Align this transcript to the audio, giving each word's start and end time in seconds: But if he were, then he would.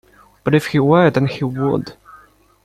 But 0.43 0.55
if 0.55 0.65
he 0.69 0.79
were, 0.79 1.11
then 1.11 1.27
he 1.27 1.43
would. 1.43 1.93